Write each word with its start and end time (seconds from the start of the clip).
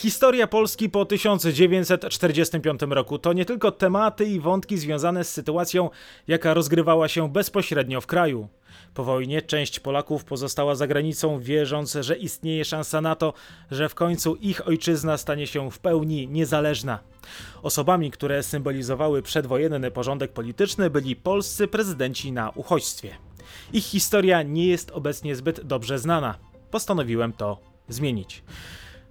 Historia 0.00 0.46
Polski 0.46 0.90
po 0.90 1.04
1945 1.04 2.80
roku 2.88 3.18
to 3.18 3.32
nie 3.32 3.44
tylko 3.44 3.72
tematy 3.72 4.24
i 4.24 4.40
wątki 4.40 4.78
związane 4.78 5.24
z 5.24 5.32
sytuacją, 5.32 5.90
jaka 6.28 6.54
rozgrywała 6.54 7.08
się 7.08 7.28
bezpośrednio 7.28 8.00
w 8.00 8.06
kraju. 8.06 8.48
Po 8.94 9.04
wojnie 9.04 9.42
część 9.42 9.80
Polaków 9.80 10.24
pozostała 10.24 10.74
za 10.74 10.86
granicą, 10.86 11.40
wierząc, 11.40 11.98
że 12.00 12.16
istnieje 12.16 12.64
szansa 12.64 13.00
na 13.00 13.14
to, 13.14 13.32
że 13.70 13.88
w 13.88 13.94
końcu 13.94 14.36
ich 14.36 14.68
ojczyzna 14.68 15.16
stanie 15.16 15.46
się 15.46 15.70
w 15.70 15.78
pełni 15.78 16.28
niezależna. 16.28 16.98
Osobami, 17.62 18.10
które 18.10 18.42
symbolizowały 18.42 19.22
przedwojenny 19.22 19.90
porządek 19.90 20.32
polityczny, 20.32 20.90
byli 20.90 21.16
polscy 21.16 21.68
prezydenci 21.68 22.32
na 22.32 22.50
uchodźstwie. 22.50 23.29
Ich 23.72 23.84
historia 23.84 24.42
nie 24.42 24.66
jest 24.66 24.90
obecnie 24.90 25.36
zbyt 25.36 25.60
dobrze 25.60 25.98
znana. 25.98 26.38
Postanowiłem 26.70 27.32
to 27.32 27.58
zmienić. 27.88 28.42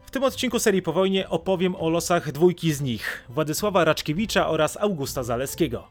W 0.06 0.12
tym 0.12 0.24
odcinku 0.24 0.60
serii 0.60 0.82
po 0.82 0.94
wojnie 0.94 1.30
opowiem 1.30 1.76
o 1.76 1.90
losach 1.90 2.32
dwójki 2.32 2.74
z 2.74 2.82
nich 2.82 3.24
Władysława 3.30 3.86
Raczkiewicza 3.86 4.50
oraz 4.50 4.78
Augusta 4.78 5.24
Zaleskiego. 5.24 5.88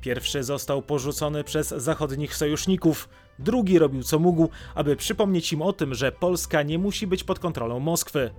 Pierwszy 0.00 0.42
został 0.42 0.82
porzucony 0.82 1.44
przez 1.44 1.68
zachodnich 1.68 2.36
sojuszników, 2.36 3.08
drugi 3.38 3.78
robił 3.78 4.02
co 4.02 4.18
mógł, 4.18 4.48
aby 4.74 4.96
przypomnieć 4.96 5.52
im 5.52 5.62
o 5.62 5.72
tym, 5.72 5.94
że 5.94 6.12
Polska 6.12 6.62
nie 6.62 6.78
musi 6.78 7.06
być 7.06 7.24
pod 7.24 7.38
kontrolą 7.38 7.80
Moskwy. 7.80 8.30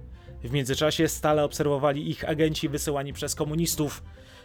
W 0.44 0.52
międzyczasie 0.52 1.08
stale 1.08 1.44
obserwowali 1.44 2.10
ich 2.10 2.30
agenci 2.30 2.70
wysyłani 2.70 3.14
przez 3.14 3.36
komunistów. 3.36 4.04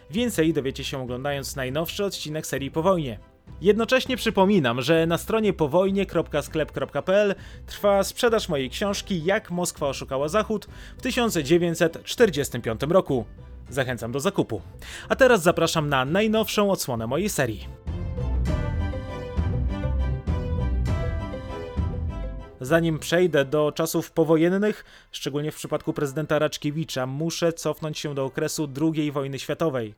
Więcej 0.09 0.53
dowiecie 0.53 0.83
się 0.83 1.01
oglądając 1.01 1.55
najnowszy 1.55 2.05
odcinek 2.05 2.47
serii 2.47 2.71
po 2.71 2.83
wojnie. 2.83 3.19
Jednocześnie 3.61 4.17
przypominam, 4.17 4.81
że 4.81 5.05
na 5.07 5.17
stronie 5.17 5.53
powojnie.sklep.pl 5.53 7.35
trwa 7.65 8.03
sprzedaż 8.03 8.49
mojej 8.49 8.69
książki 8.69 9.23
Jak 9.23 9.51
Moskwa 9.51 9.87
oszukała 9.87 10.27
Zachód 10.27 10.67
w 10.97 11.01
1945 11.01 12.81
roku. 12.89 13.25
Zachęcam 13.69 14.11
do 14.11 14.19
zakupu. 14.19 14.61
A 15.09 15.15
teraz 15.15 15.41
zapraszam 15.41 15.89
na 15.89 16.05
najnowszą 16.05 16.71
odsłonę 16.71 17.07
mojej 17.07 17.29
serii. 17.29 17.67
Zanim 22.61 22.99
przejdę 22.99 23.45
do 23.45 23.71
czasów 23.71 24.11
powojennych, 24.11 24.85
szczególnie 25.11 25.51
w 25.51 25.55
przypadku 25.55 25.93
prezydenta 25.93 26.39
Raczkiewicza, 26.39 27.05
muszę 27.05 27.53
cofnąć 27.53 27.99
się 27.99 28.15
do 28.15 28.25
okresu 28.25 28.69
II 28.81 29.11
wojny 29.11 29.39
światowej. 29.39 29.95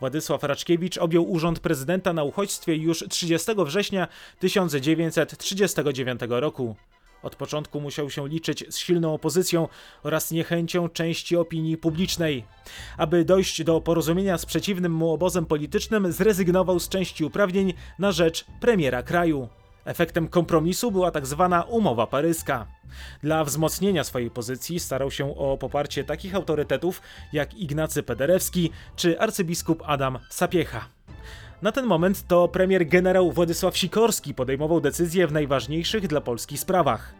Władysław 0.00 0.42
Raczkiewicz 0.42 0.98
objął 0.98 1.30
urząd 1.30 1.60
prezydenta 1.60 2.12
na 2.12 2.24
uchodźstwie 2.24 2.76
już 2.76 3.04
30 3.08 3.52
września 3.56 4.08
1939 4.38 6.20
roku. 6.28 6.76
Od 7.22 7.36
początku 7.36 7.80
musiał 7.80 8.10
się 8.10 8.28
liczyć 8.28 8.64
z 8.68 8.78
silną 8.78 9.14
opozycją 9.14 9.68
oraz 10.02 10.30
niechęcią 10.30 10.88
części 10.88 11.36
opinii 11.36 11.76
publicznej. 11.76 12.44
Aby 12.96 13.24
dojść 13.24 13.64
do 13.64 13.80
porozumienia 13.80 14.38
z 14.38 14.46
przeciwnym 14.46 14.92
mu 14.92 15.12
obozem 15.12 15.46
politycznym, 15.46 16.12
zrezygnował 16.12 16.80
z 16.80 16.88
części 16.88 17.24
uprawnień 17.24 17.74
na 17.98 18.12
rzecz 18.12 18.44
premiera 18.60 19.02
kraju. 19.02 19.48
Efektem 19.84 20.28
kompromisu 20.28 20.90
była 20.90 21.10
tak 21.10 21.26
zwana 21.26 21.62
umowa 21.62 22.06
paryska. 22.06 22.66
Dla 23.22 23.44
wzmocnienia 23.44 24.04
swojej 24.04 24.30
pozycji 24.30 24.80
starał 24.80 25.10
się 25.10 25.36
o 25.36 25.56
poparcie 25.58 26.04
takich 26.04 26.34
autorytetów 26.34 27.02
jak 27.32 27.54
Ignacy 27.54 28.02
Pederewski 28.02 28.70
czy 28.96 29.20
arcybiskup 29.20 29.82
Adam 29.86 30.18
Sapiecha. 30.30 30.88
Na 31.62 31.72
ten 31.72 31.86
moment 31.86 32.26
to 32.26 32.48
premier 32.48 32.86
generał 32.86 33.32
Władysław 33.32 33.78
Sikorski 33.78 34.34
podejmował 34.34 34.80
decyzje 34.80 35.26
w 35.26 35.32
najważniejszych 35.32 36.06
dla 36.06 36.20
Polski 36.20 36.58
sprawach. 36.58 37.14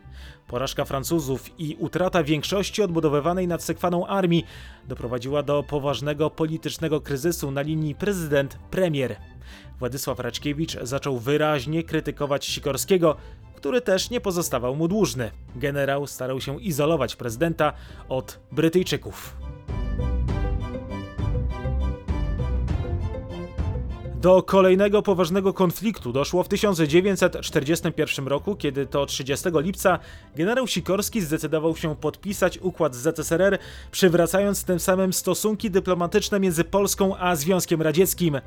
Porażka 0.51 0.85
Francuzów 0.85 1.51
i 1.59 1.77
utrata 1.79 2.23
większości 2.23 2.83
odbudowywanej 2.83 3.49
nad 3.49 3.63
Sekwaną 3.63 4.07
armii 4.07 4.45
doprowadziła 4.89 5.43
do 5.43 5.63
poważnego 5.63 6.31
politycznego 6.31 7.01
kryzysu 7.01 7.51
na 7.51 7.63
linii 7.63 7.95
prezydent-premier. 7.95 9.17
Władysław 9.79 10.19
Raczkiewicz 10.21 10.77
zaczął 10.83 11.19
wyraźnie 11.19 11.83
krytykować 11.83 12.47
Sikorskiego, 12.47 13.17
który 13.55 13.81
też 13.81 14.11
nie 14.11 14.21
pozostawał 14.21 14.77
mu 14.77 14.89
dłużny. 14.89 15.31
Generał 15.57 16.07
starał 16.07 16.41
się 16.41 16.61
izolować 16.61 17.17
prezydenta 17.17 17.73
od 18.09 18.41
Brytyjczyków. 18.53 19.37
Do 24.21 24.43
kolejnego 24.43 25.03
poważnego 25.03 25.53
konfliktu 25.53 26.13
doszło 26.13 26.43
w 26.43 26.49
1941 26.49 28.29
roku, 28.29 28.57
kiedy 28.57 28.87
to 28.87 29.07
30 29.07 29.49
lipca 29.55 29.99
generał 30.37 30.67
Sikorski 30.67 31.21
zdecydował 31.21 31.77
się 31.77 31.97
podpisać 31.97 32.59
układ 32.59 32.95
z 32.95 32.99
ZSRR, 32.99 33.59
przywracając 33.91 34.65
tym 34.65 34.81
samym 34.81 35.13
stosunki 35.13 35.71
dyplomatyczne 35.71 36.41
między 36.41 36.65
Polską 36.65 37.17
a 37.17 37.37
Związkiem 37.37 37.83
Radzieckim. 37.83 38.41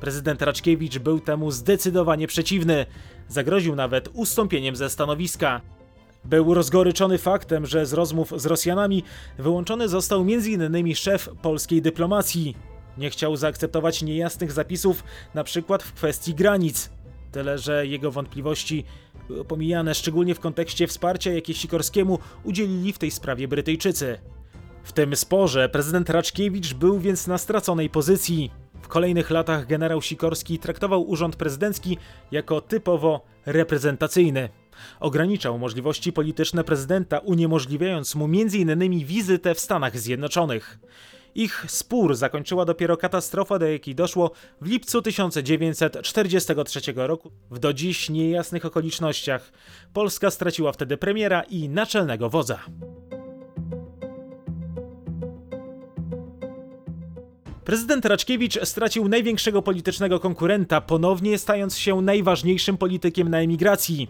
Prezydent 0.00 0.42
Raczkiewicz 0.42 0.98
był 0.98 1.20
temu 1.20 1.50
zdecydowanie 1.50 2.26
przeciwny. 2.26 2.86
Zagroził 3.28 3.76
nawet 3.76 4.08
ustąpieniem 4.12 4.76
ze 4.76 4.90
stanowiska. 4.90 5.60
Był 6.24 6.54
rozgoryczony 6.54 7.18
faktem, 7.18 7.66
że 7.66 7.86
z 7.86 7.92
rozmów 7.92 8.32
z 8.36 8.46
Rosjanami 8.46 9.02
wyłączony 9.38 9.88
został 9.88 10.20
m.in. 10.20 10.94
szef 10.94 11.28
polskiej 11.42 11.82
dyplomacji. 11.82 12.75
Nie 12.98 13.10
chciał 13.10 13.36
zaakceptować 13.36 14.02
niejasnych 14.02 14.52
zapisów, 14.52 15.04
na 15.34 15.44
przykład 15.44 15.82
w 15.82 15.92
kwestii 15.92 16.34
granic. 16.34 16.90
Tyle, 17.32 17.58
że 17.58 17.86
jego 17.86 18.10
wątpliwości 18.10 18.84
były 19.28 19.44
pomijane, 19.44 19.94
szczególnie 19.94 20.34
w 20.34 20.40
kontekście 20.40 20.86
wsparcia, 20.86 21.32
jakie 21.32 21.54
Sikorskiemu 21.54 22.18
udzielili 22.44 22.92
w 22.92 22.98
tej 22.98 23.10
sprawie 23.10 23.48
Brytyjczycy. 23.48 24.18
W 24.82 24.92
tym 24.92 25.16
sporze 25.16 25.68
prezydent 25.68 26.10
Raczkiewicz 26.10 26.74
był 26.74 26.98
więc 26.98 27.26
na 27.26 27.38
straconej 27.38 27.90
pozycji. 27.90 28.50
W 28.82 28.88
kolejnych 28.88 29.30
latach 29.30 29.66
generał 29.66 30.02
Sikorski 30.02 30.58
traktował 30.58 31.08
urząd 31.08 31.36
prezydencki 31.36 31.98
jako 32.30 32.60
typowo 32.60 33.20
reprezentacyjny. 33.46 34.48
Ograniczał 35.00 35.58
możliwości 35.58 36.12
polityczne 36.12 36.64
prezydenta, 36.64 37.18
uniemożliwiając 37.18 38.14
mu 38.14 38.24
m.in. 38.24 39.04
wizytę 39.04 39.54
w 39.54 39.60
Stanach 39.60 39.98
Zjednoczonych. 39.98 40.78
Ich 41.38 41.64
spór 41.68 42.14
zakończyła 42.14 42.64
dopiero 42.64 42.96
katastrofa, 42.96 43.58
do 43.58 43.66
jakiej 43.66 43.94
doszło 43.94 44.30
w 44.60 44.66
lipcu 44.66 45.02
1943 45.02 46.80
roku 46.96 47.32
w 47.50 47.58
do 47.58 47.72
dziś 47.72 48.10
niejasnych 48.10 48.64
okolicznościach. 48.64 49.52
Polska 49.92 50.30
straciła 50.30 50.72
wtedy 50.72 50.96
premiera 50.96 51.42
i 51.42 51.68
naczelnego 51.68 52.30
wodza. 52.30 52.58
Prezydent 57.64 58.04
Raczkiewicz 58.04 58.58
stracił 58.64 59.08
największego 59.08 59.62
politycznego 59.62 60.20
konkurenta, 60.20 60.80
ponownie 60.80 61.38
stając 61.38 61.78
się 61.78 62.02
najważniejszym 62.02 62.76
politykiem 62.78 63.28
na 63.28 63.38
emigracji. 63.38 64.08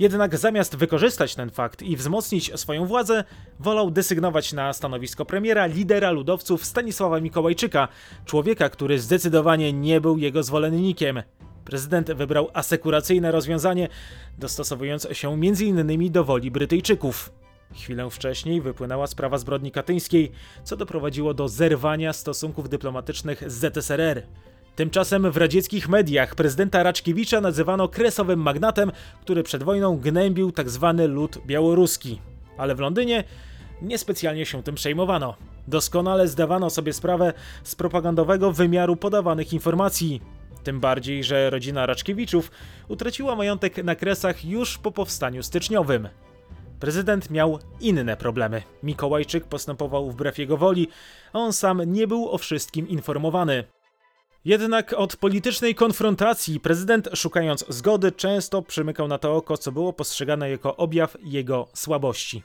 Jednak 0.00 0.38
zamiast 0.38 0.76
wykorzystać 0.76 1.34
ten 1.34 1.50
fakt 1.50 1.82
i 1.82 1.96
wzmocnić 1.96 2.60
swoją 2.60 2.86
władzę, 2.86 3.24
wolał 3.58 3.90
desygnować 3.90 4.52
na 4.52 4.72
stanowisko 4.72 5.24
premiera 5.24 5.66
lidera 5.66 6.10
ludowców 6.10 6.64
Stanisława 6.64 7.20
Mikołajczyka, 7.20 7.88
człowieka, 8.24 8.68
który 8.68 8.98
zdecydowanie 8.98 9.72
nie 9.72 10.00
był 10.00 10.18
jego 10.18 10.42
zwolennikiem. 10.42 11.22
Prezydent 11.64 12.12
wybrał 12.12 12.48
asekuracyjne 12.52 13.32
rozwiązanie, 13.32 13.88
dostosowując 14.38 15.08
się 15.12 15.32
m.in. 15.32 16.12
do 16.12 16.24
woli 16.24 16.50
Brytyjczyków. 16.50 17.32
Chwilę 17.74 18.10
wcześniej 18.10 18.60
wypłynęła 18.60 19.06
sprawa 19.06 19.38
zbrodni 19.38 19.70
katyńskiej, 19.70 20.32
co 20.64 20.76
doprowadziło 20.76 21.34
do 21.34 21.48
zerwania 21.48 22.12
stosunków 22.12 22.68
dyplomatycznych 22.68 23.50
z 23.50 23.74
ZSRR. 23.74 24.22
Tymczasem 24.80 25.30
w 25.30 25.36
radzieckich 25.36 25.88
mediach 25.88 26.34
prezydenta 26.34 26.82
Raczkiewicza 26.82 27.40
nazywano 27.40 27.88
kresowym 27.88 28.40
magnatem, 28.40 28.92
który 29.20 29.42
przed 29.42 29.62
wojną 29.62 29.96
gnębił 29.96 30.52
tzw. 30.52 30.94
Tak 30.98 31.10
lud 31.10 31.38
białoruski. 31.46 32.20
Ale 32.56 32.74
w 32.74 32.80
Londynie 32.80 33.24
niespecjalnie 33.82 34.46
się 34.46 34.62
tym 34.62 34.74
przejmowano. 34.74 35.34
Doskonale 35.68 36.28
zdawano 36.28 36.70
sobie 36.70 36.92
sprawę 36.92 37.32
z 37.64 37.74
propagandowego 37.74 38.52
wymiaru 38.52 38.96
podawanych 38.96 39.52
informacji. 39.52 40.22
Tym 40.64 40.80
bardziej, 40.80 41.24
że 41.24 41.50
rodzina 41.50 41.86
Raczkiewiczów 41.86 42.50
utraciła 42.88 43.36
majątek 43.36 43.84
na 43.84 43.94
kresach 43.94 44.44
już 44.44 44.78
po 44.78 44.92
powstaniu 44.92 45.42
styczniowym. 45.42 46.08
Prezydent 46.78 47.30
miał 47.30 47.58
inne 47.80 48.16
problemy. 48.16 48.62
Mikołajczyk 48.82 49.44
postępował 49.44 50.10
wbrew 50.10 50.38
jego 50.38 50.56
woli, 50.56 50.88
a 51.32 51.38
on 51.38 51.52
sam 51.52 51.82
nie 51.92 52.06
był 52.06 52.30
o 52.30 52.38
wszystkim 52.38 52.88
informowany. 52.88 53.64
Jednak 54.44 54.92
od 54.92 55.16
politycznej 55.16 55.74
konfrontacji 55.74 56.60
prezydent, 56.60 57.08
szukając 57.14 57.64
zgody, 57.68 58.12
często 58.12 58.62
przymykał 58.62 59.08
na 59.08 59.18
to 59.18 59.36
oko, 59.36 59.58
co 59.58 59.72
było 59.72 59.92
postrzegane 59.92 60.50
jako 60.50 60.76
objaw 60.76 61.16
jego 61.22 61.68
słabości. 61.74 62.42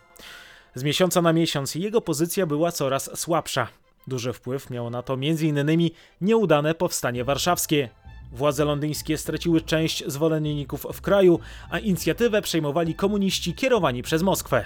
Z 0.75 0.83
miesiąca 0.83 1.21
na 1.21 1.33
miesiąc 1.33 1.75
jego 1.75 2.01
pozycja 2.01 2.45
była 2.45 2.71
coraz 2.71 3.19
słabsza. 3.19 3.67
Duży 4.07 4.33
wpływ 4.33 4.69
miało 4.69 4.89
na 4.89 5.03
to 5.03 5.13
m.in. 5.13 5.89
nieudane 6.21 6.75
powstanie 6.75 7.23
warszawskie. 7.23 7.89
Władze 8.31 8.65
londyńskie 8.65 9.17
straciły 9.17 9.61
część 9.61 10.03
zwolenników 10.07 10.87
w 10.93 11.01
kraju, 11.01 11.39
a 11.69 11.79
inicjatywę 11.79 12.41
przejmowali 12.41 12.95
komuniści 12.95 13.53
kierowani 13.53 14.03
przez 14.03 14.23
Moskwę. 14.23 14.65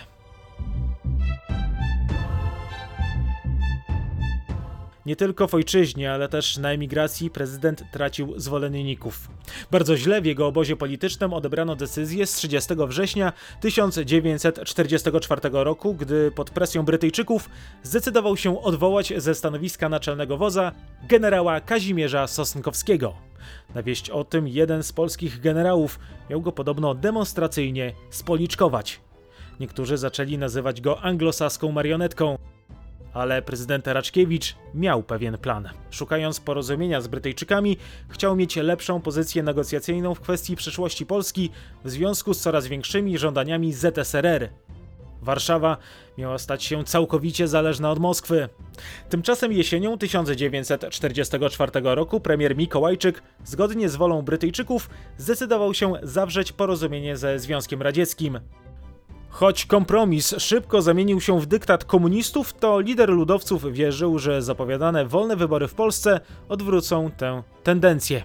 Nie 5.10 5.16
tylko 5.16 5.48
w 5.48 5.54
ojczyźnie, 5.54 6.12
ale 6.12 6.28
też 6.28 6.58
na 6.58 6.72
emigracji 6.72 7.30
prezydent 7.30 7.84
tracił 7.92 8.40
zwolenników. 8.40 9.30
Bardzo 9.72 9.98
źle 9.98 10.22
w 10.22 10.26
jego 10.26 10.48
obozie 10.48 10.76
politycznym 10.76 11.34
odebrano 11.34 11.76
decyzję 11.76 12.26
z 12.26 12.34
30 12.34 12.74
września 12.88 13.34
1944 13.62 15.42
roku, 15.52 15.94
gdy 15.94 16.32
pod 16.32 16.50
presją 16.50 16.84
Brytyjczyków 16.84 17.50
zdecydował 17.84 18.38
się 18.38 18.62
odwołać 18.62 19.14
ze 19.18 19.36
stanowiska 19.36 19.90
naczelnego 19.90 20.38
wodza 20.38 20.72
generała 21.08 21.62
Kazimierza 21.62 22.28
Sosnkowskiego. 22.28 23.14
Na 23.76 23.84
wieść 23.84 24.10
o 24.10 24.24
tym 24.24 24.48
jeden 24.48 24.84
z 24.84 24.92
polskich 24.92 25.42
generałów 25.42 26.00
miał 26.30 26.42
go 26.42 26.52
podobno 26.52 26.96
demonstracyjnie 26.96 27.94
spoliczkować. 28.10 29.00
Niektórzy 29.60 29.98
zaczęli 29.98 30.38
nazywać 30.38 30.82
go 30.82 31.02
anglosaską 31.02 31.72
marionetką. 31.72 32.38
Ale 33.14 33.42
prezydent 33.42 33.88
Raczkiewicz 33.88 34.56
miał 34.76 35.04
pewien 35.04 35.38
plan. 35.38 35.70
Szukając 35.92 36.40
porozumienia 36.40 37.02
z 37.02 37.08
Brytyjczykami, 37.08 37.78
chciał 38.10 38.36
mieć 38.36 38.56
lepszą 38.56 39.02
pozycję 39.02 39.44
negocjacyjną 39.44 40.16
w 40.16 40.22
kwestii 40.22 40.56
przyszłości 40.56 41.06
Polski 41.06 41.52
w 41.84 41.90
związku 41.90 42.34
z 42.34 42.42
coraz 42.42 42.68
większymi 42.68 43.18
żądaniami 43.18 43.74
ZSRR. 43.74 44.50
Warszawa 45.22 45.78
miała 46.18 46.38
stać 46.38 46.64
się 46.64 46.84
całkowicie 46.84 47.48
zależna 47.48 47.92
od 47.92 48.00
Moskwy. 48.00 48.50
Tymczasem 49.10 49.52
jesienią 49.52 49.98
1944 49.98 51.72
roku 51.84 52.20
premier 52.20 52.58
Mikołajczyk, 52.58 53.24
zgodnie 53.46 53.90
z 53.90 53.96
wolą 53.96 54.22
Brytyjczyków, 54.22 54.90
zdecydował 55.18 55.74
się 55.74 55.94
zawrzeć 56.04 56.52
porozumienie 56.52 57.18
ze 57.18 57.40
Związkiem 57.40 57.82
Radzieckim. 57.82 58.40
Choć 59.30 59.66
kompromis 59.66 60.36
szybko 60.38 60.82
zamienił 60.82 61.22
się 61.22 61.40
w 61.40 61.46
dyktat 61.46 61.86
komunistów, 61.86 62.54
to 62.54 62.80
lider 62.80 63.10
ludowców 63.10 63.74
wierzył, 63.74 64.20
że 64.20 64.42
zapowiadane 64.42 65.06
wolne 65.06 65.36
wybory 65.36 65.68
w 65.68 65.74
Polsce 65.74 66.20
odwrócą 66.50 67.12
tę 67.18 67.44
tendencję. 67.64 68.24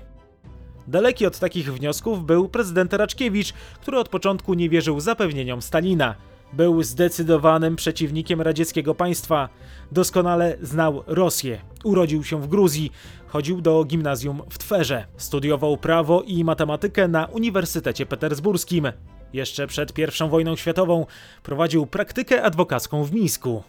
Daleki 0.88 1.26
od 1.26 1.38
takich 1.38 1.74
wniosków 1.74 2.26
był 2.26 2.48
prezydent 2.48 2.92
Raczkiewicz, 2.92 3.52
który 3.80 3.98
od 3.98 4.08
początku 4.08 4.54
nie 4.54 4.68
wierzył 4.68 5.00
zapewnieniom 5.00 5.62
Stalina. 5.62 6.14
Był 6.52 6.82
zdecydowanym 6.82 7.76
przeciwnikiem 7.76 8.40
radzieckiego 8.40 8.94
państwa. 8.94 9.48
Doskonale 9.92 10.56
znał 10.62 11.02
Rosję. 11.06 11.58
Urodził 11.84 12.24
się 12.24 12.42
w 12.42 12.46
Gruzji. 12.46 12.92
Chodził 13.26 13.60
do 13.60 13.84
gimnazjum 13.84 14.42
w 14.50 14.58
Twerze. 14.58 15.06
Studiował 15.16 15.76
prawo 15.76 16.22
i 16.22 16.44
matematykę 16.44 17.08
na 17.08 17.26
Uniwersytecie 17.26 18.06
Petersburskim. 18.06 18.92
Jeszcze 19.34 19.66
przed 19.66 19.98
I 19.98 20.28
wojną 20.30 20.56
światową 20.56 21.06
prowadził 21.42 21.86
praktykę 21.86 22.42
adwokacką 22.42 23.04
w 23.04 23.12
Mińsku. 23.12 23.62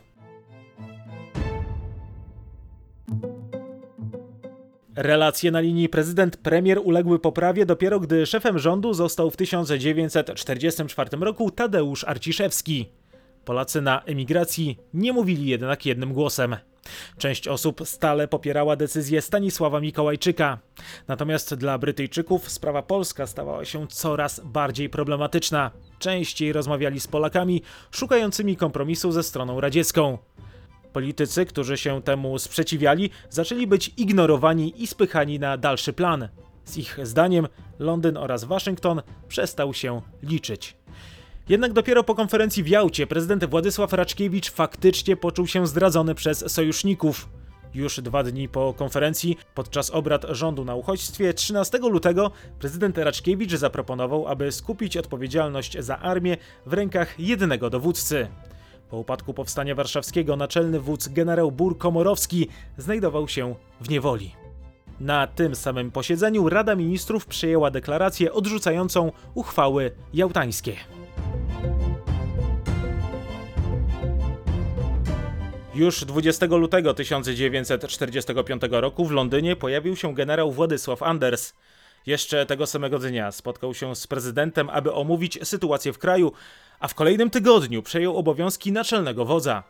Relacje 4.95 5.51
na 5.51 5.59
linii 5.59 5.89
prezydent-premier 5.89 6.79
uległy 6.83 7.19
poprawie 7.19 7.65
dopiero 7.65 7.99
gdy 7.99 8.25
szefem 8.25 8.59
rządu 8.59 8.93
został 8.93 9.31
w 9.31 9.37
1944 9.37 11.17
roku 11.17 11.51
Tadeusz 11.51 12.03
Arciszewski. 12.03 12.89
Polacy 13.45 13.81
na 13.81 14.01
emigracji 14.03 14.77
nie 14.93 15.13
mówili 15.13 15.45
jednak 15.45 15.85
jednym 15.85 16.13
głosem. 16.13 16.55
Część 17.17 17.47
osób 17.47 17.81
stale 17.85 18.27
popierała 18.27 18.75
decyzję 18.75 19.21
Stanisława 19.21 19.79
Mikołajczyka. 19.79 20.59
Natomiast 21.07 21.55
dla 21.55 21.77
Brytyjczyków 21.77 22.49
sprawa 22.51 22.81
polska 22.81 23.27
stawała 23.27 23.65
się 23.65 23.87
coraz 23.87 24.39
bardziej 24.39 24.89
problematyczna. 24.89 25.71
Częściej 25.99 26.53
rozmawiali 26.53 26.99
z 26.99 27.07
Polakami 27.07 27.61
szukającymi 27.91 28.55
kompromisu 28.55 29.11
ze 29.11 29.23
stroną 29.23 29.61
radziecką. 29.61 30.17
Politycy, 30.93 31.45
którzy 31.45 31.77
się 31.77 32.01
temu 32.01 32.39
sprzeciwiali, 32.39 33.09
zaczęli 33.29 33.67
być 33.67 33.91
ignorowani 33.97 34.83
i 34.83 34.87
spychani 34.87 35.39
na 35.39 35.57
dalszy 35.57 35.93
plan. 35.93 36.29
Z 36.65 36.77
ich 36.77 36.99
zdaniem 37.03 37.47
Londyn 37.79 38.17
oraz 38.17 38.43
Waszyngton 38.43 39.01
przestał 39.27 39.73
się 39.73 40.01
liczyć. 40.23 40.77
Jednak 41.49 41.73
dopiero 41.73 42.03
po 42.03 42.15
konferencji 42.15 42.63
w 42.63 42.67
Jałcie 42.67 43.07
prezydent 43.07 43.45
Władysław 43.45 43.93
Raczkiewicz 43.93 44.51
faktycznie 44.51 45.17
poczuł 45.17 45.47
się 45.47 45.67
zdradzony 45.67 46.15
przez 46.15 46.51
sojuszników. 46.51 47.29
Już 47.73 48.01
dwa 48.01 48.23
dni 48.23 48.49
po 48.49 48.73
konferencji, 48.73 49.37
podczas 49.55 49.89
obrad 49.89 50.25
rządu 50.29 50.65
na 50.65 50.75
uchodźstwie, 50.75 51.33
13 51.33 51.77
lutego 51.77 52.31
prezydent 52.59 52.97
Raczkiewicz 52.97 53.51
zaproponował, 53.51 54.27
aby 54.27 54.51
skupić 54.51 54.97
odpowiedzialność 54.97 55.77
za 55.79 55.99
armię 55.99 56.37
w 56.65 56.73
rękach 56.73 57.19
jednego 57.19 57.69
dowódcy. 57.69 58.27
Po 58.89 58.97
upadku 58.97 59.33
powstania 59.33 59.75
warszawskiego 59.75 60.35
naczelny 60.35 60.79
wódz 60.79 61.07
generał 61.07 61.51
Bur 61.51 61.77
Komorowski 61.77 62.47
znajdował 62.77 63.27
się 63.27 63.55
w 63.81 63.89
niewoli. 63.89 64.31
Na 64.99 65.27
tym 65.27 65.55
samym 65.55 65.91
posiedzeniu 65.91 66.49
Rada 66.49 66.75
Ministrów 66.75 67.25
przyjęła 67.25 67.71
deklarację 67.71 68.33
odrzucającą 68.33 69.11
uchwały 69.33 69.91
jałtańskie. 70.13 70.75
Już 75.75 76.05
20 76.05 76.45
lutego 76.45 76.93
1945 76.93 78.61
roku 78.71 79.05
w 79.05 79.11
Londynie 79.11 79.55
pojawił 79.55 79.95
się 79.95 80.13
generał 80.13 80.51
Władysław 80.51 81.03
Anders. 81.03 81.53
Jeszcze 82.05 82.45
tego 82.45 82.67
samego 82.67 82.99
dnia 82.99 83.31
spotkał 83.31 83.73
się 83.73 83.95
z 83.95 84.07
prezydentem, 84.07 84.69
aby 84.69 84.93
omówić 84.93 85.39
sytuację 85.43 85.93
w 85.93 85.99
kraju, 85.99 86.31
a 86.79 86.87
w 86.87 86.95
kolejnym 86.95 87.29
tygodniu 87.29 87.83
przejął 87.83 88.17
obowiązki 88.17 88.71
naczelnego 88.71 89.25
wodza. 89.25 89.63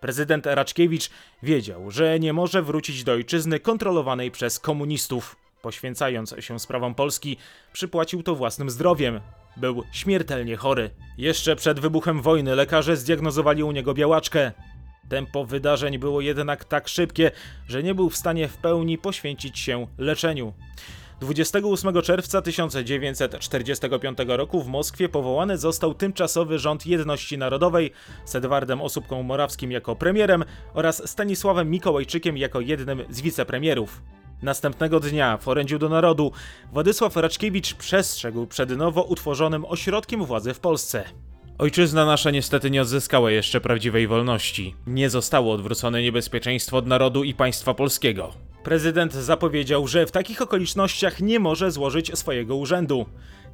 Prezydent 0.00 0.46
Raczkiewicz 0.46 1.10
wiedział, 1.42 1.90
że 1.90 2.20
nie 2.20 2.32
może 2.32 2.62
wrócić 2.62 3.04
do 3.04 3.12
ojczyzny 3.12 3.60
kontrolowanej 3.60 4.30
przez 4.30 4.58
komunistów. 4.58 5.36
Poświęcając 5.62 6.34
się 6.40 6.60
sprawom 6.60 6.94
Polski, 6.94 7.36
przypłacił 7.72 8.22
to 8.22 8.34
własnym 8.34 8.70
zdrowiem. 8.70 9.20
Był 9.56 9.82
śmiertelnie 9.92 10.56
chory. 10.56 10.90
Jeszcze 11.18 11.56
przed 11.56 11.80
wybuchem 11.80 12.22
wojny 12.22 12.54
lekarze 12.54 12.96
zdiagnozowali 12.96 13.62
u 13.62 13.72
niego 13.72 13.94
białaczkę. 13.94 14.52
Tempo 15.08 15.44
wydarzeń 15.44 15.98
było 15.98 16.20
jednak 16.20 16.64
tak 16.64 16.88
szybkie, 16.88 17.30
że 17.68 17.82
nie 17.82 17.94
był 17.94 18.10
w 18.10 18.16
stanie 18.16 18.48
w 18.48 18.56
pełni 18.56 18.98
poświęcić 18.98 19.58
się 19.58 19.86
leczeniu. 19.98 20.52
28 21.20 22.02
czerwca 22.02 22.42
1945 22.42 24.18
roku 24.26 24.62
w 24.62 24.68
Moskwie 24.68 25.08
powołany 25.08 25.58
został 25.58 25.94
tymczasowy 25.94 26.58
rząd 26.58 26.86
jedności 26.86 27.38
narodowej 27.38 27.92
z 28.24 28.34
Edwardem 28.34 28.82
Osóbką 28.82 29.22
Morawskim 29.22 29.72
jako 29.72 29.96
premierem 29.96 30.44
oraz 30.74 31.10
Stanisławem 31.10 31.70
Mikołajczykiem 31.70 32.36
jako 32.36 32.60
jednym 32.60 33.02
z 33.10 33.20
wicepremierów. 33.20 34.02
Następnego 34.42 35.00
dnia 35.00 35.36
w 35.36 35.48
orędziu 35.48 35.78
do 35.78 35.88
narodu 35.88 36.32
Władysław 36.72 37.16
Raczkiewicz 37.16 37.74
przestrzegł 37.74 38.46
przed 38.46 38.70
nowo 38.70 39.02
utworzonym 39.02 39.64
ośrodkiem 39.64 40.24
władzy 40.24 40.54
w 40.54 40.60
Polsce. 40.60 41.04
Ojczyzna 41.58 42.06
nasza 42.06 42.30
niestety 42.30 42.70
nie 42.70 42.82
odzyskała 42.82 43.30
jeszcze 43.30 43.60
prawdziwej 43.60 44.06
wolności. 44.06 44.74
Nie 44.86 45.10
zostało 45.10 45.52
odwrócone 45.52 46.02
niebezpieczeństwo 46.02 46.76
od 46.76 46.86
narodu 46.86 47.24
i 47.24 47.34
państwa 47.34 47.74
polskiego. 47.74 48.32
Prezydent 48.62 49.12
zapowiedział, 49.12 49.86
że 49.86 50.06
w 50.06 50.10
takich 50.10 50.42
okolicznościach 50.42 51.20
nie 51.20 51.40
może 51.40 51.70
złożyć 51.70 52.18
swojego 52.18 52.56
urzędu. 52.56 53.06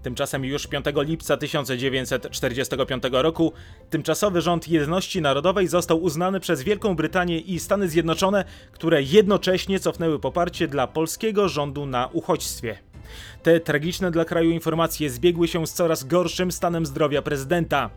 Tymczasem 0.02 0.44
już 0.44 0.66
5 0.66 0.84
lipca 0.96 1.36
1945 1.36 3.02
roku 3.12 3.52
tymczasowy 3.90 4.40
rząd 4.40 4.68
jedności 4.68 5.20
narodowej 5.20 5.68
został 5.68 6.02
uznany 6.02 6.40
przez 6.40 6.62
Wielką 6.62 6.96
Brytanię 6.96 7.38
i 7.38 7.58
Stany 7.58 7.88
Zjednoczone, 7.88 8.44
które 8.72 9.02
jednocześnie 9.02 9.80
cofnęły 9.80 10.18
poparcie 10.18 10.68
dla 10.68 10.86
polskiego 10.86 11.48
rządu 11.48 11.86
na 11.86 12.08
uchodźstwie. 12.12 12.78
Te 13.42 13.60
tragiczne 13.60 14.10
dla 14.10 14.24
kraju 14.24 14.50
informacje 14.50 15.10
zbiegły 15.10 15.48
się 15.48 15.66
z 15.66 15.72
coraz 15.72 16.04
gorszym 16.04 16.52
stanem 16.52 16.86
zdrowia 16.86 17.22
prezydenta. 17.22 17.90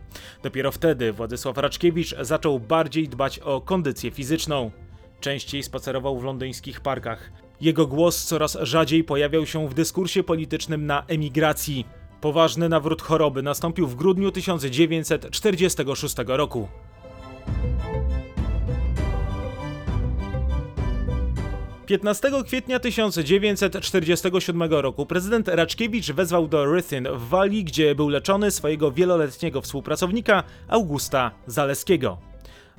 Dopiero 0.43 0.71
wtedy 0.71 1.13
Władysław 1.13 1.57
Raczkiewicz 1.57 2.15
zaczął 2.21 2.59
bardziej 2.59 3.09
dbać 3.09 3.39
o 3.39 3.61
kondycję 3.61 4.11
fizyczną. 4.11 4.71
Częściej 5.19 5.63
spacerował 5.63 6.19
w 6.19 6.23
londyńskich 6.23 6.81
parkach. 6.81 7.31
Jego 7.61 7.87
głos 7.87 8.25
coraz 8.25 8.57
rzadziej 8.61 9.03
pojawiał 9.03 9.45
się 9.45 9.69
w 9.69 9.73
dyskursie 9.73 10.23
politycznym 10.23 10.85
na 10.85 11.03
emigracji. 11.07 11.85
Poważny 12.21 12.69
nawrót 12.69 13.01
choroby 13.01 13.43
nastąpił 13.43 13.87
w 13.87 13.95
grudniu 13.95 14.31
1946 14.31 16.15
roku. 16.27 16.67
15 21.85 22.31
kwietnia 22.45 22.79
1947 22.79 24.63
roku 24.71 25.05
prezydent 25.05 25.47
Raczkiewicz 25.47 26.11
wezwał 26.11 26.47
do 26.47 26.65
Ruthin 26.65 27.07
w 27.13 27.29
Walii, 27.29 27.63
gdzie 27.63 27.95
był 27.95 28.09
leczony 28.09 28.51
swojego 28.51 28.91
wieloletniego 28.91 29.61
współpracownika 29.61 30.43
Augusta 30.67 31.31
Zaleskiego. 31.47 32.17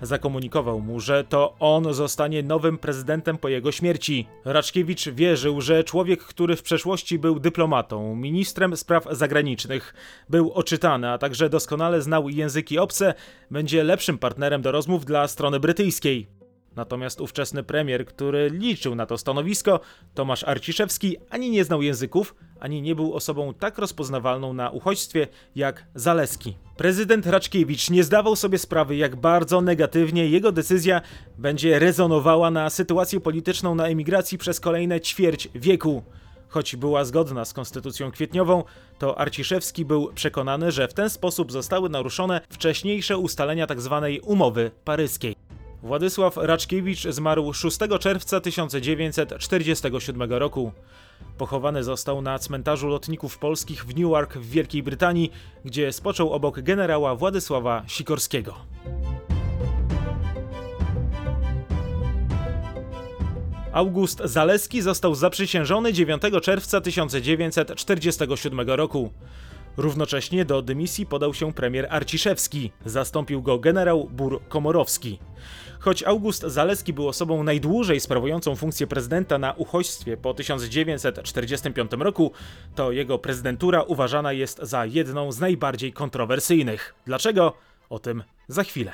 zakomunikował 0.03 0.81
mu, 0.81 1.01
że 1.01 1.25
to 1.25 1.57
on 1.61 1.95
zostanie 1.95 2.43
nowym 2.43 2.79
prezydentem 2.79 3.39
po 3.39 3.49
jego 3.49 3.73
śmierci. 3.73 4.27
Raczkiewicz 4.45 5.09
wierzył, 5.09 5.61
że 5.61 5.85
człowiek, 5.85 6.23
który 6.23 6.57
w 6.57 6.63
przeszłości 6.63 7.19
był 7.19 7.41
dyplomatą, 7.41 8.17
ministrem 8.17 8.77
spraw 8.77 9.07
zagranicznych, 9.11 9.95
był 10.29 10.53
oczytany, 10.53 11.11
a 11.11 11.19
także 11.19 11.49
doskonale 11.49 12.03
znał 12.03 12.29
języki 12.29 12.79
obce, 12.79 13.15
będzie 13.51 13.85
lepszym 13.85 14.19
partnerem 14.19 14.63
do 14.63 14.73
rozmów 14.73 15.05
dla 15.05 15.29
strony 15.29 15.61
brytyjskiej. 15.61 16.36
Natomiast 16.77 17.21
ówczesny 17.21 17.63
premier, 17.63 18.07
który 18.07 18.51
liczył 18.51 18.95
na 18.95 19.07
to 19.07 19.19
stanowisko, 19.19 19.81
Tomasz 20.15 20.45
Arciszewski, 20.45 21.17
ani 21.31 21.51
nie 21.51 21.65
znał 21.65 21.83
języków, 21.83 22.35
ani 22.61 22.83
nie 22.83 22.95
był 22.95 23.15
osobą 23.15 23.55
tak 23.55 23.79
rozpoznawalną 23.79 24.53
na 24.53 24.71
uchodźstwie 24.71 25.29
jak 25.55 25.87
Zaleski. 25.95 26.57
Prezydent 26.77 27.27
Raczkiewicz 27.27 27.91
nie 27.91 28.05
zdawał 28.05 28.37
sobie 28.37 28.59
sprawy, 28.59 28.97
jak 28.97 29.17
bardzo 29.17 29.61
negatywnie 29.61 30.29
jego 30.29 30.53
decyzja 30.53 31.01
będzie 31.39 31.79
rezonowała 31.79 32.51
na 32.51 32.71
sytuację 32.71 33.21
polityczną 33.21 33.75
na 33.75 33.87
emigracji 33.87 34.39
przez 34.39 34.61
kolejne 34.61 35.01
ćwierć 35.01 35.49
wieku. 35.55 36.03
Choć 36.49 36.77
była 36.77 37.05
zgodna 37.05 37.45
z 37.45 37.53
konstytucją 37.53 38.11
kwietniową, 38.11 38.65
to 38.99 39.19
Arciszewski 39.19 39.85
był 39.85 40.13
przekonany, 40.15 40.73
że 40.73 40.89
w 40.89 40.95
ten 40.95 41.11
sposób 41.11 41.53
zostały 41.53 41.89
naruszone 41.89 42.41
wcześniejsze 42.51 43.19
ustalenia 43.19 43.67
tzw. 43.67 44.01
Tak 44.03 44.29
umowy 44.31 44.71
paryskiej. 44.85 45.46
Władysław 45.87 46.37
Raczkiewicz 46.37 47.03
zmarł 47.09 47.53
6 47.53 47.79
czerwca 48.01 48.41
1947 48.41 50.33
roku. 50.33 50.73
Pochowany 51.39 51.85
został 51.85 52.23
na 52.23 52.39
cmentarzu 52.39 52.89
lotników 52.89 53.39
polskich 53.39 53.85
w 53.85 53.97
Newark 53.97 54.35
w 54.35 54.51
Wielkiej 54.51 54.83
Brytanii, 54.83 55.33
gdzie 55.65 55.93
spoczął 55.93 56.33
obok 56.33 56.61
generała 56.61 57.15
Władysława 57.15 57.83
Sikorskiego. 57.87 58.55
August 63.73 64.23
Zaleski 64.25 64.83
został 64.83 65.15
zaprzysiężony 65.15 65.93
9 65.93 66.23
czerwca 66.43 66.81
1947 66.81 68.61
roku. 68.71 69.11
Równocześnie 69.77 70.45
do 70.45 70.63
dymisji 70.63 71.07
podał 71.07 71.35
się 71.35 71.53
premier 71.53 71.87
Arciszewski, 71.91 72.73
zastąpił 72.85 73.43
go 73.43 73.59
generał 73.59 74.09
Bur 74.13 74.41
Komorowski. 74.49 75.19
Choć 75.81 76.03
August 76.03 76.43
Zaleski 76.43 76.93
był 76.93 77.09
osobą 77.09 77.43
najdłużej 77.43 78.01
sprawującą 78.01 78.57
funkcję 78.57 78.87
prezydenta 78.87 79.39
na 79.39 79.53
uchodźstwie 79.53 80.17
po 80.17 80.35
1945 80.35 81.93
roku, 81.93 82.33
to 82.75 82.93
jego 82.93 83.19
prezydentura 83.19 83.83
uważana 83.83 84.33
jest 84.33 84.59
za 84.63 84.87
jedną 84.87 85.33
z 85.33 85.41
najbardziej 85.41 85.93
kontrowersyjnych. 85.93 86.95
Dlaczego? 87.07 87.53
O 87.91 87.99
tym 87.99 88.23
za 88.49 88.65
chwilę. 88.65 88.93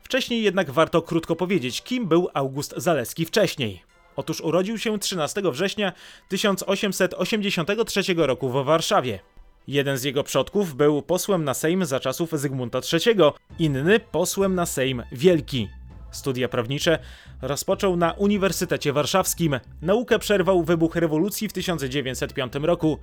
Wcześniej 0.00 0.42
jednak 0.42 0.70
warto 0.70 1.02
krótko 1.02 1.36
powiedzieć, 1.36 1.82
kim 1.82 2.06
był 2.06 2.28
August 2.34 2.74
Zaleski 2.76 3.26
wcześniej. 3.26 3.82
Otóż 4.16 4.40
urodził 4.40 4.78
się 4.78 4.98
13 4.98 5.42
września 5.52 5.92
1883 6.28 8.02
roku 8.16 8.48
w 8.48 8.64
Warszawie. 8.64 9.35
Jeden 9.66 9.98
z 9.98 10.04
jego 10.04 10.22
przodków 10.22 10.74
był 10.74 11.02
posłem 11.02 11.44
na 11.44 11.54
Sejm 11.54 11.84
za 11.84 12.00
czasów 12.00 12.30
Zygmunta 12.32 12.80
III, 12.92 13.20
inny 13.58 14.00
posłem 14.00 14.54
na 14.54 14.66
Sejm 14.66 15.02
Wielki. 15.12 15.68
Studia 16.10 16.48
prawnicze 16.48 16.98
rozpoczął 17.42 17.96
na 17.96 18.12
Uniwersytecie 18.12 18.92
Warszawskim. 18.92 19.60
Naukę 19.82 20.18
przerwał 20.18 20.62
wybuch 20.62 20.96
rewolucji 20.96 21.48
w 21.48 21.52
1905 21.52 22.52
roku. 22.54 22.98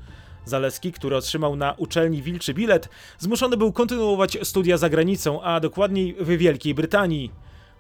Zaleski, 0.46 0.92
który 0.92 1.16
otrzymał 1.16 1.56
na 1.56 1.74
uczelni 1.78 2.22
Wilczy 2.22 2.54
Bilet, 2.54 2.90
zmuszony 3.20 3.58
był 3.58 3.74
kontynuować 3.74 4.38
studia 4.44 4.78
za 4.78 4.90
granicą, 4.90 5.42
a 5.42 5.60
dokładniej 5.60 6.16
w 6.20 6.28
Wielkiej 6.28 6.74
Brytanii. 6.74 7.32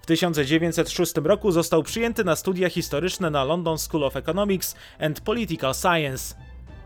W 0.01 0.05
1906 0.05 1.13
roku 1.23 1.51
został 1.51 1.83
przyjęty 1.83 2.23
na 2.23 2.35
studia 2.35 2.69
historyczne 2.69 3.29
na 3.29 3.43
London 3.43 3.77
School 3.77 4.03
of 4.03 4.15
Economics 4.15 4.75
and 4.99 5.21
Political 5.21 5.73
Science. 5.73 6.35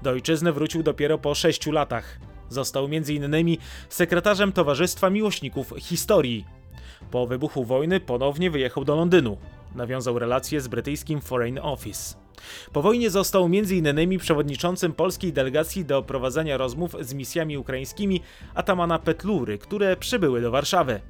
Do 0.02 0.10
ojczyzny 0.10 0.52
wrócił 0.52 0.84
dopiero 0.84 1.18
po 1.18 1.36
sześciu 1.36 1.72
latach. 1.72 2.20
Został 2.50 2.86
m.in. 2.86 3.58
sekretarzem 3.90 4.52
Towarzystwa 4.52 5.10
Miłośników 5.10 5.74
Historii. 5.78 6.46
Po 7.12 7.28
wybuchu 7.28 7.64
wojny 7.64 8.00
ponownie 8.00 8.52
wyjechał 8.52 8.86
do 8.86 8.96
Londynu. 8.96 9.38
Nawiązał 9.76 10.20
relacje 10.20 10.62
z 10.62 10.68
brytyjskim 10.68 11.22
Foreign 11.22 11.60
Office. 11.62 12.16
Po 12.74 12.82
wojnie 12.82 13.10
został 13.10 13.46
m.in. 13.46 14.20
przewodniczącym 14.20 14.94
polskiej 14.94 15.34
delegacji 15.34 15.86
do 15.86 16.04
prowadzenia 16.04 16.58
rozmów 16.58 16.96
z 17.00 17.14
misjami 17.14 17.58
ukraińskimi 17.58 18.22
Atamana 18.56 19.00
Petlury, 19.00 19.58
które 19.58 19.98
przybyły 19.98 20.42
do 20.42 20.52
Warszawy. 20.52 21.02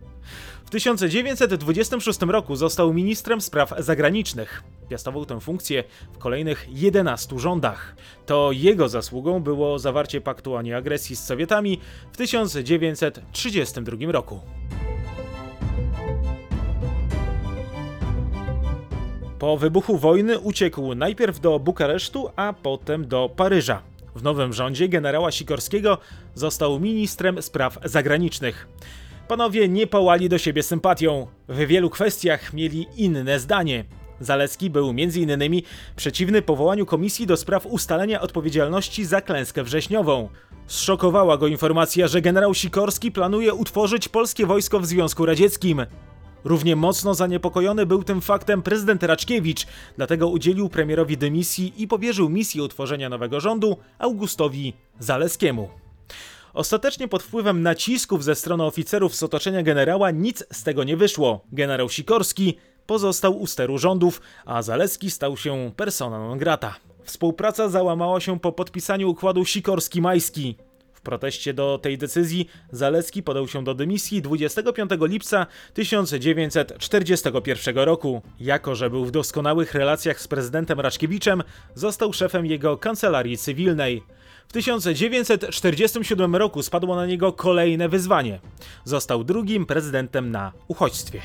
W 0.65 0.70
1926 0.70 2.22
roku 2.22 2.56
został 2.56 2.94
ministrem 2.94 3.41
spraw 3.41 3.74
zagranicznych. 3.77 4.63
Piastował 4.89 5.25
tę 5.25 5.39
funkcję 5.39 5.84
w 6.13 6.17
kolejnych 6.17 6.67
11 6.70 7.39
rządach. 7.39 7.96
To 8.25 8.51
jego 8.51 8.89
zasługą 8.89 9.39
było 9.39 9.79
zawarcie 9.79 10.22
paktu 10.22 10.56
o 10.56 10.62
nieagresji 10.62 11.15
z 11.15 11.24
Sowietami 11.24 11.79
w 12.12 12.17
1932 12.17 14.12
roku. 14.12 14.39
Po 19.39 19.58
wybuchu 19.58 19.98
wojny 19.98 20.39
uciekł 20.39 20.96
najpierw 20.96 21.39
do 21.39 21.60
Bukaresztu, 21.60 22.29
a 22.36 22.53
potem 22.53 23.08
do 23.08 23.29
Paryża. 23.36 23.82
W 24.15 24.24
nowym 24.24 24.53
rządzie 24.53 24.89
generała 24.89 25.32
Sikorskiego 25.32 25.98
został 26.36 26.79
ministrem 26.79 27.41
spraw 27.41 27.79
zagranicznych. 27.84 28.67
Panowie 29.27 29.70
nie 29.70 29.88
pałali 29.88 30.29
do 30.29 30.38
siebie 30.38 30.63
sympatią. 30.63 31.27
W 31.48 31.58
wielu 31.58 31.89
kwestiach 31.89 32.53
mieli 32.53 32.88
inne 32.96 33.39
zdanie. 33.39 33.86
Zaleski 34.20 34.70
był 34.70 34.90
m.in. 34.90 35.62
przeciwny 35.96 36.42
powołaniu 36.42 36.86
komisji 36.86 37.28
do 37.28 37.38
spraw 37.38 37.66
ustalenia 37.66 38.22
odpowiedzialności 38.22 39.06
za 39.06 39.22
klęskę 39.22 39.64
wrześniową. 39.64 40.30
Zszokowała 40.68 41.38
go 41.38 41.48
informacja, 41.48 42.08
że 42.08 42.22
generał 42.22 42.54
Sikorski 42.54 43.12
planuje 43.12 43.54
utworzyć 43.54 44.10
polskie 44.10 44.46
wojsko 44.46 44.80
w 44.80 44.86
Związku 44.86 45.26
Radzieckim. 45.26 45.86
Równie 46.44 46.76
mocno 46.76 47.14
zaniepokojony 47.14 47.86
był 47.86 48.04
tym 48.04 48.22
faktem 48.22 48.62
prezydent 48.62 49.04
Raczkiewicz, 49.04 49.66
dlatego 49.98 50.28
udzielił 50.28 50.70
premierowi 50.70 51.18
dymisji 51.18 51.74
i 51.78 51.88
powierzył 51.88 52.30
misję 52.30 52.64
utworzenia 52.64 53.10
nowego 53.10 53.40
rządu 53.40 53.78
Augustowi 54.00 54.74
Zaleskiemu. 55.00 55.70
Ostatecznie 56.54 57.08
pod 57.08 57.24
wpływem 57.24 57.62
nacisków 57.62 58.24
ze 58.24 58.36
strony 58.36 58.64
oficerów 58.64 59.16
z 59.16 59.24
otoczenia 59.24 59.64
generała 59.64 60.12
nic 60.12 60.44
z 60.52 60.64
tego 60.64 60.84
nie 60.84 60.98
wyszło. 60.98 61.46
Generał 61.52 61.90
Sikorski 61.90 62.58
pozostał 62.88 63.39
u 63.39 63.48
steru 63.48 63.77
rządów, 63.77 64.22
a 64.46 64.62
Zaleski 64.62 65.12
stał 65.12 65.38
się 65.38 65.72
persona 65.75 66.20
non 66.20 66.38
grata. 66.38 66.75
Współpraca 67.03 67.70
załamała 67.70 68.20
się 68.20 68.39
po 68.39 68.51
podpisaniu 68.51 69.10
układu 69.10 69.44
Sikorski-Majski. 69.44 70.56
W 70.94 71.01
proteście 71.01 71.53
do 71.53 71.79
tej 71.82 71.98
decyzji 71.98 72.50
Zaleski 72.72 73.24
podał 73.24 73.48
się 73.48 73.63
do 73.63 73.74
dymisji 73.74 74.22
25 74.22 74.91
lipca 75.01 75.48
1941 75.74 77.77
roku. 77.77 78.22
Jako, 78.39 78.75
że 78.75 78.89
był 78.89 79.06
w 79.06 79.12
doskonałych 79.12 79.74
relacjach 79.74 80.22
z 80.22 80.27
prezydentem 80.27 80.79
Raczkiewiczem, 80.79 81.44
został 81.75 82.13
szefem 82.13 82.46
jego 82.46 82.77
kancelarii 82.77 83.38
cywilnej. 83.38 84.03
W 84.48 84.53
1947 84.53 86.36
roku 86.36 86.63
spadło 86.63 86.96
na 86.96 87.06
niego 87.06 87.34
kolejne 87.34 87.89
wyzwanie. 87.89 88.39
Został 88.86 89.24
drugim 89.24 89.65
prezydentem 89.65 90.32
na 90.32 90.51
uchodźstwie. 90.67 91.22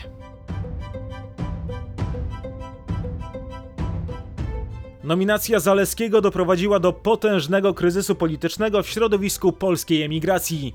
Nominacja 5.05 5.61
Zaleskiego 5.61 6.21
doprowadziła 6.21 6.79
do 6.79 6.93
potężnego 6.93 7.75
kryzysu 7.75 8.15
politycznego 8.15 8.83
w 8.83 8.89
środowisku 8.89 9.53
polskiej 9.53 10.03
emigracji. 10.03 10.75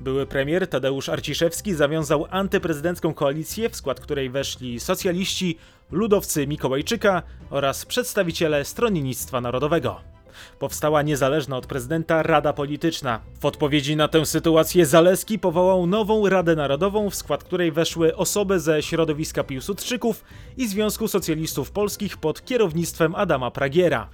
Były 0.00 0.26
premier 0.26 0.68
Tadeusz 0.68 1.08
Arciszewski 1.08 1.74
zawiązał 1.74 2.26
antyprezydencką 2.30 3.14
koalicję, 3.14 3.70
w 3.70 3.76
skład 3.76 4.00
której 4.00 4.30
weszli 4.30 4.80
socjaliści, 4.80 5.58
ludowcy 5.90 6.46
Mikołajczyka 6.46 7.22
oraz 7.50 7.86
przedstawiciele 7.86 8.64
Stronnictwa 8.64 9.40
Narodowego. 9.40 10.13
Powstała 10.58 11.02
niezależna 11.02 11.56
od 11.56 11.66
prezydenta 11.66 12.22
Rada 12.22 12.52
Polityczna. 12.52 13.20
W 13.40 13.44
odpowiedzi 13.44 13.96
na 13.96 14.08
tę 14.08 14.26
sytuację 14.26 14.86
Zaleski 14.86 15.38
powołał 15.38 15.86
nową 15.86 16.28
Radę 16.28 16.56
Narodową, 16.56 17.10
w 17.10 17.14
skład 17.14 17.44
której 17.44 17.72
weszły 17.72 18.16
osoby 18.16 18.60
ze 18.60 18.82
środowiska 18.82 19.44
Piłsudczyków 19.44 20.24
i 20.56 20.68
Związku 20.68 21.08
Socjalistów 21.08 21.70
Polskich 21.70 22.16
pod 22.16 22.44
kierownictwem 22.44 23.14
Adama 23.14 23.50
Pragiera. 23.50 24.08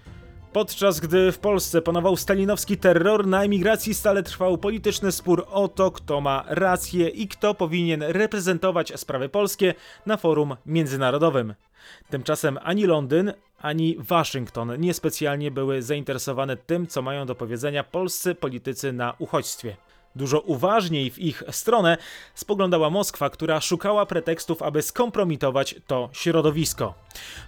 Podczas 0.53 1.01
gdy 1.01 1.33
w 1.33 1.39
Polsce 1.39 1.83
panował 1.83 2.17
stalinowski 2.17 2.77
terror, 2.77 3.27
na 3.27 3.45
emigracji 3.45 3.95
stale 3.95 4.23
trwał 4.23 4.59
polityczny 4.59 5.13
spór 5.13 5.47
o 5.51 5.69
to, 5.69 5.91
kto 5.91 6.21
ma 6.21 6.45
rację 6.49 7.09
i 7.09 7.29
kto 7.29 7.55
powinien 7.55 8.03
reprezentować 8.03 9.01
sprawy 9.01 9.29
polskie 9.29 9.75
na 10.07 10.17
forum 10.17 10.57
międzynarodowym. 10.67 11.55
Tymczasem 12.11 12.59
ani 12.63 12.87
Londyn, 12.87 13.33
ani 13.61 13.97
Waszyngton 13.99 14.81
niespecjalnie 14.81 15.51
były 15.51 15.83
zainteresowane 15.83 16.57
tym, 16.57 16.87
co 16.87 17.03
mają 17.03 17.27
do 17.27 17.35
powiedzenia 17.35 17.85
polscy 17.85 18.35
politycy 18.35 18.93
na 18.93 19.15
uchodźstwie. 19.19 19.77
Dużo 20.17 20.41
uważniej 20.41 21.11
w 21.11 21.19
ich 21.19 21.43
stronę 21.51 21.99
spoglądała 22.35 22.91
Moskwa, 22.91 23.31
która 23.31 23.61
szukała 23.61 24.07
pretekstów, 24.07 24.63
aby 24.63 24.83
skompromitować 24.83 25.75
to 25.87 26.09
środowisko. 26.13 26.95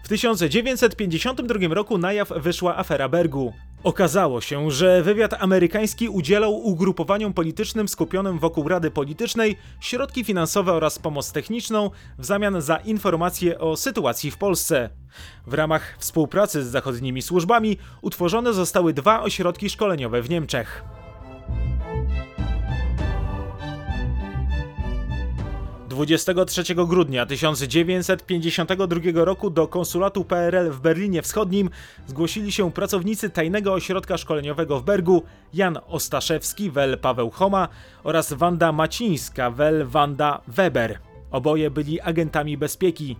W 0.05 0.09
1952 0.09 1.75
roku 1.75 1.99
na 1.99 2.13
jaw 2.13 2.29
wyszła 2.37 2.77
afera 2.77 3.09
Bergu. 3.09 3.53
Okazało 3.85 4.41
się, 4.41 4.71
że 4.71 5.03
wywiad 5.03 5.35
amerykański 5.43 6.09
udzielał 6.09 6.55
ugrupowaniom 6.55 7.33
politycznym 7.33 7.89
skupionym 7.89 8.39
wokół 8.39 8.69
Rady 8.69 8.91
Politycznej 8.91 9.57
środki 9.81 10.25
finansowe 10.25 10.73
oraz 10.73 10.99
pomoc 10.99 11.33
techniczną 11.33 11.91
w 12.19 12.25
zamian 12.25 12.61
za 12.61 12.77
informacje 12.77 13.59
o 13.59 13.77
sytuacji 13.77 14.31
w 14.31 14.37
Polsce. 14.37 15.02
W 15.47 15.55
ramach 15.55 15.97
współpracy 15.99 16.65
z 16.65 16.67
zachodnimi 16.67 17.23
służbami 17.23 17.79
utworzone 18.03 18.53
zostały 18.53 18.93
dwa 18.93 19.23
ośrodki 19.23 19.71
szkoleniowe 19.71 20.23
w 20.23 20.31
Niemczech. 20.31 20.85
23 25.93 26.75
grudnia 26.75 27.27
1952 27.27 29.01
roku 29.25 29.51
do 29.51 29.69
konsulatu 29.69 30.25
PRL 30.25 30.71
w 30.71 30.81
Berlinie 30.81 31.23
Wschodnim 31.23 31.71
zgłosili 32.07 32.53
się 32.53 32.73
pracownicy 32.73 33.31
tajnego 33.31 33.73
ośrodka 33.73 34.19
szkoleniowego 34.19 34.81
w 34.81 34.85
Bergu 34.85 35.23
Jan 35.55 35.79
Ostaszewski, 35.87 36.71
wel 36.71 36.99
Paweł 36.99 37.31
Homa 37.31 37.69
oraz 38.05 38.33
Wanda 38.33 38.73
Macińska, 38.73 39.51
wel 39.51 39.87
Wanda 39.87 40.41
Weber. 40.49 40.99
Oboje 41.31 41.71
byli 41.71 42.01
agentami 42.01 42.59
bezpieki. 42.59 43.17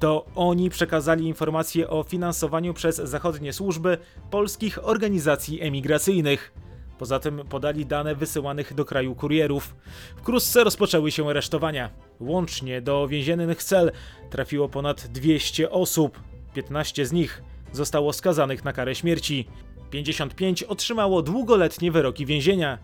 To 0.00 0.26
oni 0.34 0.70
przekazali 0.70 1.26
informacje 1.26 1.90
o 1.90 2.02
finansowaniu 2.02 2.74
przez 2.74 2.96
zachodnie 2.96 3.52
służby 3.52 3.98
polskich 4.30 4.88
organizacji 4.88 5.62
emigracyjnych. 5.62 6.52
Poza 6.98 7.18
tym 7.18 7.42
podali 7.48 7.86
dane 7.86 8.14
wysyłanych 8.14 8.74
do 8.74 8.84
kraju 8.84 9.14
kurierów. 9.14 9.76
Wkrótce 10.16 10.64
rozpoczęły 10.64 11.10
się 11.10 11.28
aresztowania. 11.28 11.90
Łącznie 12.20 12.82
do 12.82 13.08
więziennych 13.08 13.62
cel 13.62 13.92
trafiło 14.30 14.68
ponad 14.68 15.06
200 15.06 15.70
osób. 15.70 16.20
15 16.54 17.06
z 17.06 17.12
nich 17.12 17.42
zostało 17.72 18.12
skazanych 18.12 18.64
na 18.64 18.72
karę 18.72 18.94
śmierci. 18.94 19.48
55 19.90 20.62
otrzymało 20.62 21.22
długoletnie 21.22 21.92
wyroki 21.92 22.26
więzienia. 22.26 22.78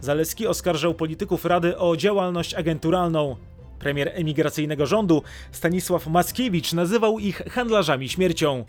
Zaleski 0.00 0.46
oskarżał 0.46 0.94
polityków 0.94 1.44
Rady 1.44 1.78
o 1.78 1.96
działalność 1.96 2.54
agenturalną. 2.54 3.36
Premier 3.82 4.10
emigracyjnego 4.14 4.86
rządu 4.86 5.22
Stanisław 5.52 6.06
Mackiewicz 6.06 6.72
nazywał 6.72 7.18
ich 7.18 7.42
handlarzami 7.50 8.08
śmiercią. 8.08 8.64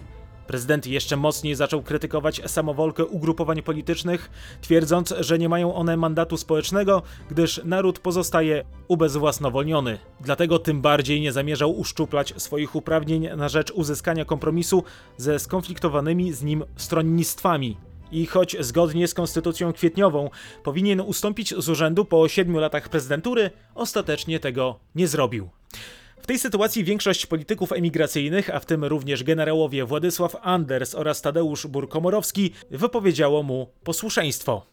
Prezydent 0.48 0.88
jeszcze 0.88 1.18
mocniej 1.18 1.56
zaczął 1.56 1.82
krytykować 1.82 2.42
samowolkę 2.52 3.06
ugrupowań 3.06 3.62
politycznych, 3.62 4.30
twierdząc, 4.62 5.14
że 5.20 5.40
nie 5.40 5.50
mają 5.50 5.76
one 5.76 5.98
mandatu 5.98 6.38
społecznego, 6.38 7.02
gdyż 7.30 7.62
naród 7.64 8.00
pozostaje 8.00 8.64
ubezwłasnowolniony. 8.88 10.00
Dlatego 10.22 10.60
tym 10.60 10.82
bardziej 10.82 11.22
nie 11.22 11.32
zamierzał 11.32 11.80
uszczuplać 11.80 12.34
swoich 12.38 12.76
uprawnień 12.76 13.30
na 13.38 13.50
rzecz 13.50 13.72
uzyskania 13.72 14.26
kompromisu 14.26 14.84
ze 15.18 15.40
skonfliktowanymi 15.40 16.34
z 16.34 16.44
nim 16.44 16.64
stronnictwami. 16.76 17.78
I 18.14 18.26
choć 18.26 18.56
zgodnie 18.60 19.08
z 19.08 19.14
konstytucją 19.14 19.74
kwietniową 19.74 20.30
powinien 20.64 21.02
ustąpić 21.02 21.54
z 21.58 21.70
urzędu 21.70 22.06
po 22.06 22.28
siedmiu 22.28 22.60
latach 22.60 22.90
prezydentury, 22.90 23.52
ostatecznie 23.76 24.40
tego 24.40 24.80
nie 24.96 25.08
zrobił. 25.08 25.50
W 26.24 26.28
tej 26.28 26.40
sytuacji 26.40 26.84
większość 26.84 27.26
polityków 27.26 27.72
emigracyjnych, 27.72 28.56
a 28.56 28.60
w 28.60 28.66
tym 28.66 28.84
również 28.84 29.24
generałowie 29.24 29.86
Władysław 29.86 30.36
Anders 30.42 30.96
oraz 30.96 31.22
Tadeusz 31.22 31.68
Burkomorowski, 31.68 32.52
wypowiedziało 32.72 33.44
mu 33.44 33.68
posłuszeństwo. 33.84 34.66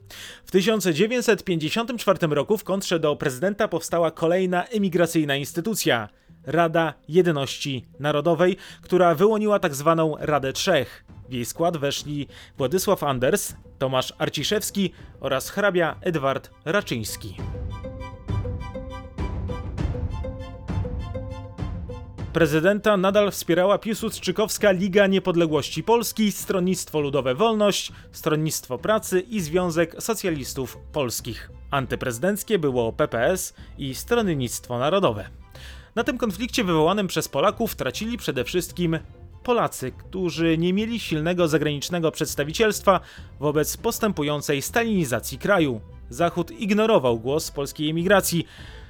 W 0.47 0.51
1954 0.51 2.19
roku 2.27 2.59
w 2.59 2.65
kontrze 2.65 3.01
do 3.01 3.17
prezydenta 3.17 3.69
powstała 3.69 4.11
kolejna 4.11 4.65
emigracyjna 4.65 5.37
instytucja 5.37 6.09
Rada 6.47 6.95
Jedności 7.09 7.87
Narodowej, 8.01 8.57
która 8.83 9.15
wyłoniła 9.15 9.59
tzw. 9.59 10.17
Tak 10.19 10.29
Radę 10.29 10.53
Trzech. 10.53 11.05
W 11.29 11.33
jej 11.33 11.45
skład 11.45 11.77
weszli 11.77 12.27
Władysław 12.59 13.05
Anders, 13.05 13.55
Tomasz 13.79 14.15
Arciszewski 14.19 14.93
oraz 15.21 15.51
hrabia 15.51 15.97
Edward 16.01 16.51
Raczyński. 16.65 17.37
Prezydenta 22.33 22.97
nadal 22.97 23.31
wspierała 23.31 23.79
Piłsudczykowska 23.79 24.71
Liga 24.71 25.07
Niepodległości 25.07 25.83
Polski, 25.83 26.33
Stronnictwo 26.33 27.01
Ludowe 27.01 27.35
Wolność, 27.35 27.93
Stronnictwo 28.13 28.79
Pracy 28.79 29.21
i 29.21 29.41
Związek 29.41 30.03
Socjalistów 30.03 30.79
Polskich. 30.93 31.51
Antyprezydenckie 31.71 32.59
było 32.59 32.93
PPS 32.93 33.55
i 33.79 33.95
Stronnictwo 33.95 34.79
Narodowe. 34.79 35.40
Na 35.95 36.05
tym 36.05 36.19
konflikcie 36.19 36.65
wywołanym 36.65 37.07
przez 37.07 37.29
Polaków 37.29 37.77
tracili 37.77 38.19
przede 38.19 38.45
wszystkim 38.45 38.99
Polacy, 39.43 39.93
którzy 39.93 40.59
nie 40.59 40.73
mieli 40.73 41.01
silnego 41.01 41.49
zagranicznego 41.49 42.11
przedstawicielstwa 42.11 43.01
wobec 43.41 43.77
postępującej 43.77 44.63
stalinizacji 44.63 45.39
kraju. 45.39 45.81
Zachód 46.11 46.51
ignorował 46.51 47.19
głos 47.19 47.51
polskiej 47.51 47.91
emigracji, 47.91 48.47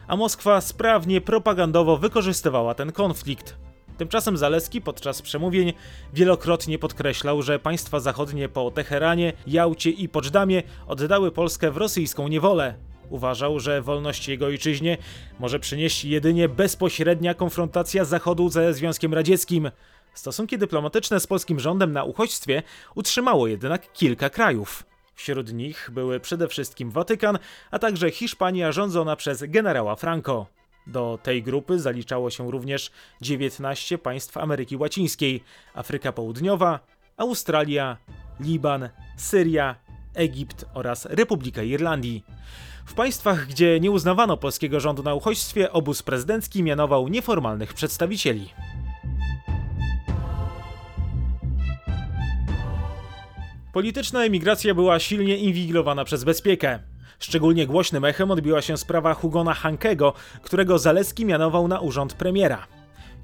a 0.08 0.16
Moskwa 0.16 0.60
sprawnie 0.60 1.20
propagandowo 1.20 1.96
wykorzystywała 1.96 2.74
ten 2.74 2.92
konflikt. 2.92 3.56
Tymczasem 3.98 4.36
Zaleski 4.36 4.80
podczas 4.80 5.22
przemówień 5.22 5.72
wielokrotnie 6.12 6.78
podkreślał, 6.78 7.42
że 7.42 7.58
państwa 7.58 8.00
zachodnie 8.00 8.48
po 8.48 8.70
Teheranie, 8.70 9.32
Jałcie 9.46 9.90
i 9.90 10.08
Poczdamie 10.08 10.62
oddały 10.86 11.32
Polskę 11.32 11.70
w 11.70 11.76
rosyjską 11.76 12.28
niewolę. 12.28 12.89
Uważał, 13.10 13.60
że 13.60 13.82
wolność 13.82 14.28
jego 14.28 14.46
ojczyźnie 14.46 14.98
może 15.38 15.58
przynieść 15.58 16.04
jedynie 16.04 16.48
bezpośrednia 16.48 17.34
konfrontacja 17.34 18.04
Zachodu 18.04 18.48
ze 18.48 18.74
Związkiem 18.74 19.14
Radzieckim. 19.14 19.70
Stosunki 20.14 20.58
dyplomatyczne 20.58 21.20
z 21.20 21.26
polskim 21.26 21.60
rządem 21.60 21.92
na 21.92 22.04
uchodźstwie 22.04 22.62
utrzymało 22.94 23.46
jednak 23.46 23.92
kilka 23.92 24.30
krajów. 24.30 24.84
Wśród 25.14 25.52
nich 25.52 25.90
były 25.92 26.20
przede 26.20 26.48
wszystkim 26.48 26.90
Watykan, 26.90 27.38
a 27.70 27.78
także 27.78 28.10
Hiszpania 28.10 28.72
rządzona 28.72 29.16
przez 29.16 29.44
generała 29.48 29.96
Franco. 29.96 30.46
Do 30.86 31.18
tej 31.22 31.42
grupy 31.42 31.78
zaliczało 31.78 32.30
się 32.30 32.50
również 32.50 32.90
19 33.20 33.98
państw 33.98 34.36
Ameryki 34.36 34.76
Łacińskiej, 34.76 35.44
Afryka 35.74 36.12
Południowa, 36.12 36.80
Australia, 37.16 37.96
Liban, 38.40 38.88
Syria, 39.16 39.76
Egipt 40.14 40.64
oraz 40.74 41.06
Republika 41.06 41.62
Irlandii. 41.62 42.24
W 42.90 42.94
państwach, 42.94 43.46
gdzie 43.46 43.80
nie 43.80 43.90
uznawano 43.90 44.36
polskiego 44.36 44.80
rządu 44.80 45.02
na 45.02 45.14
uchodźstwie, 45.14 45.72
obóz 45.72 46.02
prezydencki 46.02 46.62
mianował 46.62 47.08
nieformalnych 47.08 47.74
przedstawicieli. 47.74 48.48
Polityczna 53.72 54.24
emigracja 54.24 54.74
była 54.74 54.98
silnie 54.98 55.36
inwigilowana 55.36 56.04
przez 56.04 56.24
bezpiekę. 56.24 56.78
Szczególnie 57.18 57.66
głośnym 57.66 58.04
echem 58.04 58.30
odbiła 58.30 58.62
się 58.62 58.76
sprawa 58.76 59.14
Hugona 59.14 59.54
Hankego, 59.54 60.12
którego 60.42 60.78
Zaleski 60.78 61.24
mianował 61.24 61.68
na 61.68 61.80
urząd 61.80 62.14
premiera. 62.14 62.66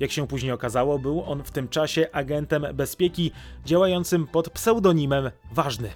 Jak 0.01 0.11
się 0.11 0.27
później 0.27 0.53
okazało, 0.53 0.99
był 0.99 1.25
on 1.25 1.43
w 1.45 1.51
tym 1.51 1.69
czasie 1.69 2.09
agentem 2.13 2.67
bezpieki 2.75 3.33
działającym 3.65 4.27
pod 4.27 4.51
pseudonimem 4.51 5.31
Ważny. 5.53 5.91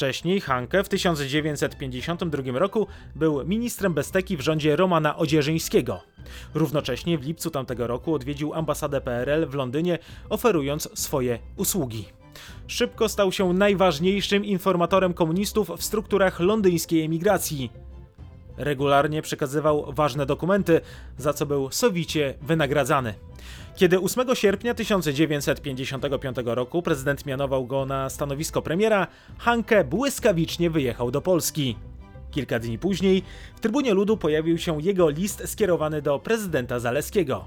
Wcześniej 0.00 0.40
Hanke 0.40 0.84
w 0.84 0.88
1952 0.88 2.58
roku 2.58 2.86
był 3.14 3.46
ministrem 3.46 3.94
bezpieki 3.94 4.36
w 4.36 4.40
rządzie 4.40 4.76
Romana 4.76 5.16
Odzierzyńskiego. 5.16 6.00
Równocześnie 6.54 7.18
w 7.18 7.22
lipcu 7.22 7.50
tamtego 7.50 7.86
roku 7.86 8.14
odwiedził 8.14 8.54
ambasadę 8.54 9.00
PRL 9.00 9.46
w 9.46 9.54
Londynie, 9.54 9.98
oferując 10.28 10.88
swoje 10.94 11.38
usługi. 11.56 12.04
Szybko 12.66 13.08
stał 13.08 13.32
się 13.32 13.52
najważniejszym 13.52 14.44
informatorem 14.44 15.14
komunistów 15.14 15.70
w 15.76 15.82
strukturach 15.82 16.40
londyńskiej 16.40 17.04
emigracji. 17.04 17.70
Regularnie 18.56 19.22
przekazywał 19.22 19.92
ważne 19.92 20.26
dokumenty, 20.26 20.80
za 21.18 21.32
co 21.32 21.46
był 21.46 21.70
sowicie 21.70 22.34
wynagradzany. 22.42 23.14
Kiedy 23.80 24.00
8 24.00 24.34
sierpnia 24.34 24.74
1955 24.74 26.36
roku 26.44 26.82
prezydent 26.82 27.26
mianował 27.26 27.66
go 27.66 27.86
na 27.86 28.10
stanowisko 28.10 28.62
premiera, 28.62 29.06
Hanke 29.38 29.84
błyskawicznie 29.84 30.70
wyjechał 30.70 31.10
do 31.10 31.20
Polski. 31.20 31.76
Kilka 32.30 32.58
dni 32.58 32.78
później 32.78 33.22
w 33.56 33.60
Trybunie 33.60 33.94
Ludu 33.94 34.16
pojawił 34.16 34.58
się 34.58 34.82
jego 34.82 35.10
list 35.10 35.42
skierowany 35.48 36.02
do 36.02 36.18
prezydenta 36.18 36.78
Zaleskiego. 36.78 37.44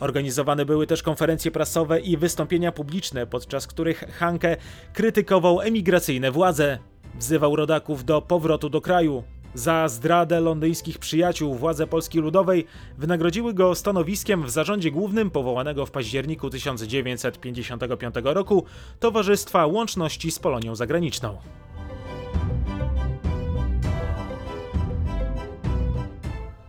Organizowane 0.00 0.64
były 0.64 0.86
też 0.86 1.02
konferencje 1.02 1.50
prasowe 1.50 2.00
i 2.00 2.16
wystąpienia 2.16 2.72
publiczne, 2.72 3.26
podczas 3.26 3.66
których 3.66 3.98
Hanke 3.98 4.56
krytykował 4.92 5.60
emigracyjne 5.60 6.30
władze. 6.30 6.78
Wzywał 7.14 7.56
rodaków 7.56 8.04
do 8.04 8.22
powrotu 8.22 8.68
do 8.68 8.80
kraju. 8.80 9.24
Za 9.56 9.88
zdradę 9.88 10.40
londyńskich 10.40 10.98
przyjaciół 10.98 11.54
władze 11.54 11.86
Polski 11.86 12.18
Ludowej 12.18 12.66
wynagrodziły 12.98 13.54
go 13.54 13.74
stanowiskiem 13.74 14.44
w 14.44 14.50
zarządzie 14.50 14.90
głównym 14.90 15.30
powołanego 15.30 15.86
w 15.86 15.90
październiku 15.90 16.50
1955 16.50 18.14
roku 18.22 18.64
Towarzystwa 19.00 19.66
Łączności 19.66 20.30
z 20.30 20.38
Polonią 20.38 20.74
Zagraniczną. 20.74 21.38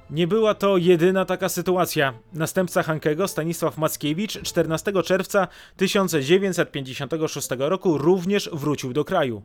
Nie 0.10 0.28
była 0.28 0.54
to 0.54 0.78
jedyna 0.78 1.26
taka 1.26 1.50
sytuacja. 1.50 2.14
Następca 2.34 2.84
Hankego, 2.84 3.28
Stanisław 3.28 3.78
Mackiewicz, 3.78 4.42
14 4.42 5.04
czerwca 5.04 5.48
1956 5.78 7.48
roku 7.58 7.98
również 7.98 8.50
wrócił 8.54 8.94
do 8.94 9.06
kraju. 9.06 9.42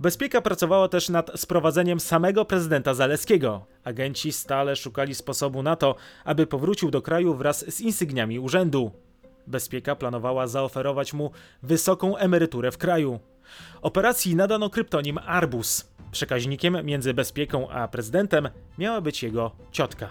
Bezpieka 0.00 0.40
pracowała 0.40 0.88
też 0.88 1.08
nad 1.08 1.40
sprowadzeniem 1.40 2.00
samego 2.00 2.44
prezydenta 2.44 2.94
Zaleskiego. 2.94 3.66
Agenci 3.84 4.32
stale 4.32 4.76
szukali 4.76 5.14
sposobu 5.14 5.62
na 5.62 5.76
to, 5.76 5.94
aby 6.24 6.46
powrócił 6.46 6.90
do 6.90 7.02
kraju 7.02 7.34
wraz 7.34 7.74
z 7.74 7.80
insygniami 7.80 8.38
urzędu. 8.38 8.90
Bezpieka 9.46 9.96
planowała 9.96 10.46
zaoferować 10.46 11.12
mu 11.12 11.30
wysoką 11.62 12.16
emeryturę 12.16 12.70
w 12.70 12.78
kraju. 12.78 13.20
Operacji 13.82 14.36
nadano 14.36 14.70
kryptonim 14.70 15.18
Arbus. 15.26 15.90
Przekaźnikiem 16.10 16.86
między 16.86 17.14
Bezpieką 17.14 17.70
a 17.70 17.88
prezydentem 17.88 18.48
miała 18.78 19.00
być 19.00 19.22
jego 19.22 19.50
ciotka. 19.72 20.10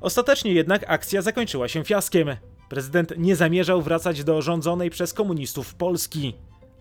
Ostatecznie 0.00 0.52
jednak 0.52 0.84
akcja 0.90 1.22
zakończyła 1.22 1.68
się 1.68 1.84
fiaskiem. 1.84 2.36
Prezydent 2.68 3.12
nie 3.18 3.36
zamierzał 3.36 3.82
wracać 3.82 4.24
do 4.24 4.42
rządzonej 4.42 4.90
przez 4.90 5.12
komunistów 5.12 5.74
Polski. 5.74 6.34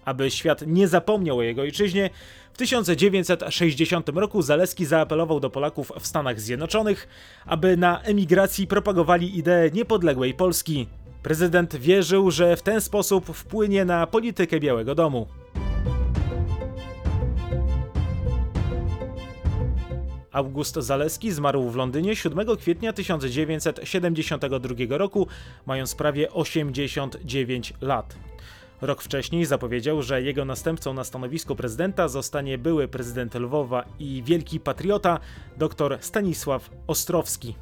Aby 0.06 0.32
świat 0.32 0.64
nie 0.68 0.88
zapomniał 0.88 1.38
o 1.38 1.44
jego 1.44 1.62
ojczyźnie, 1.62 2.10
w 2.54 2.58
1960 2.58 4.10
roku 4.10 4.42
Zaleski 4.42 4.86
zaapelował 4.86 5.40
do 5.40 5.50
Polaków 5.50 5.92
w 6.00 6.08
Stanach 6.08 6.42
Zjednoczonych, 6.42 7.08
aby 7.46 7.78
na 7.78 8.02
emigracji 8.02 8.68
propagowali 8.68 9.38
ideę 9.38 9.72
niepodległej 9.72 10.34
Polski. 10.34 10.88
Prezydent 11.24 11.76
wierzył, 11.76 12.32
że 12.32 12.58
w 12.58 12.62
ten 12.62 12.82
sposób 12.82 13.26
wpłynie 13.26 13.86
na 13.86 14.08
politykę 14.08 14.60
Białego 14.60 14.96
Domu. 14.96 15.28
August 20.32 20.76
Zaleski 20.76 21.32
zmarł 21.32 21.70
w 21.70 21.76
Londynie 21.76 22.16
7 22.16 22.58
kwietnia 22.58 22.94
1972 22.94 24.98
roku, 24.98 25.28
mając 25.66 25.96
prawie 25.96 26.32
89 26.32 27.74
lat. 27.82 28.16
Rok 28.82 29.02
wcześniej 29.02 29.46
zapowiedział, 29.46 30.02
że 30.02 30.22
jego 30.22 30.46
następcą 30.46 30.94
na 30.94 31.04
stanowisku 31.04 31.56
prezydenta 31.56 32.08
zostanie 32.08 32.58
były 32.58 32.88
prezydent 32.88 33.36
Lwowa 33.36 33.84
i 34.00 34.24
wielki 34.26 34.60
patriota 34.60 35.20
dr 35.58 35.98
Stanisław 36.02 36.70
Ostrowski. 36.88 37.56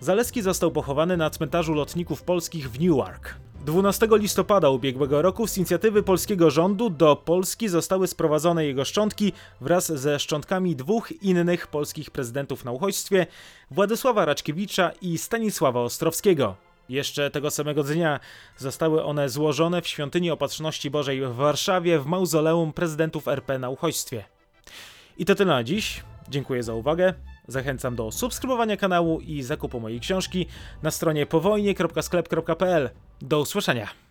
Zaleski 0.00 0.42
został 0.42 0.70
pochowany 0.70 1.16
na 1.16 1.30
cmentarzu 1.30 1.74
lotników 1.74 2.22
polskich 2.22 2.70
w 2.70 2.80
Newark. 2.80 3.34
12 3.64 4.08
listopada 4.10 4.68
ubiegłego 4.68 5.22
roku 5.22 5.46
z 5.46 5.56
inicjatywy 5.56 6.02
polskiego 6.02 6.50
rządu 6.50 6.90
do 6.90 7.16
Polski 7.16 7.68
zostały 7.68 8.06
sprowadzone 8.06 8.66
jego 8.66 8.84
szczątki 8.84 9.32
wraz 9.60 9.92
ze 9.92 10.18
szczątkami 10.18 10.76
dwóch 10.76 11.22
innych 11.22 11.66
polskich 11.66 12.10
prezydentów 12.10 12.64
na 12.64 12.72
uchodźstwie 12.72 13.26
Władysława 13.70 14.24
Raczkiewicza 14.24 14.90
i 15.02 15.18
Stanisława 15.18 15.80
Ostrowskiego. 15.80 16.56
Jeszcze 16.88 17.30
tego 17.30 17.50
samego 17.50 17.84
dnia 17.84 18.20
zostały 18.56 19.04
one 19.04 19.28
złożone 19.28 19.82
w 19.82 19.88
Świątyni 19.88 20.30
Opatrzności 20.30 20.90
Bożej 20.90 21.20
w 21.20 21.34
Warszawie 21.34 21.98
w 21.98 22.06
mauzoleum 22.06 22.72
prezydentów 22.72 23.28
RP 23.28 23.58
na 23.58 23.70
uchodźstwie. 23.70 24.24
I 25.18 25.24
to 25.24 25.34
tyle 25.34 25.54
na 25.54 25.64
dziś. 25.64 26.02
Dziękuję 26.28 26.62
za 26.62 26.74
uwagę. 26.74 27.14
Zachęcam 27.48 27.96
do 27.96 28.12
subskrybowania 28.12 28.76
kanału 28.76 29.20
i 29.20 29.42
zakupu 29.42 29.80
mojej 29.80 30.00
książki 30.00 30.46
na 30.82 30.90
stronie 30.90 31.26
powojnie.sklep.pl. 31.26 32.90
Do 33.20 33.40
usłyszenia. 33.40 34.03